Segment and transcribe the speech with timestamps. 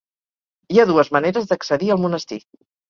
[0.75, 2.45] Hi ha dues maneres d'accedir al monestir.